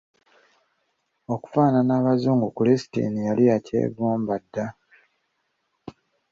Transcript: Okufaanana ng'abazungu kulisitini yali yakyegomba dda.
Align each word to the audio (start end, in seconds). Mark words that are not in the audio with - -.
Okufaanana 1.33 1.87
ng'abazungu 1.95 2.45
kulisitini 2.55 3.19
yali 3.27 3.43
yakyegomba 3.51 4.33
dda. 4.43 4.65